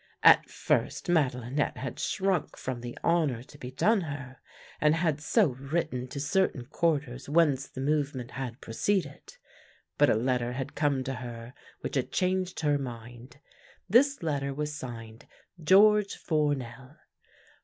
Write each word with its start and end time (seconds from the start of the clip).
At 0.23 0.49
first 0.49 1.09
Madelinette 1.09 1.77
had 1.77 1.99
shrunk 1.99 2.57
from 2.57 2.81
the 2.81 2.97
honour 3.03 3.43
to 3.43 3.57
be 3.59 3.69
done 3.69 4.01
her, 4.01 4.37
and 4.79 4.95
had 4.95 5.21
so 5.21 5.49
written 5.49 6.07
to 6.07 6.19
certain 6.19 6.65
quarters 6.65 7.29
whence 7.29 7.67
the 7.67 7.81
movement 7.81 8.31
had 8.31 8.61
proceeded, 8.61 9.37
but 9.99 10.09
a 10.09 10.15
letter 10.15 10.53
had 10.53 10.73
come 10.73 11.03
to 11.03 11.13
her 11.13 11.53
which 11.81 11.93
had 11.95 12.11
changed 12.11 12.61
her 12.61 12.79
mind. 12.79 13.37
This 13.87 14.23
letter 14.23 14.55
was 14.55 14.73
signed 14.73 15.27
George 15.63 16.15
Fournel. 16.15 16.97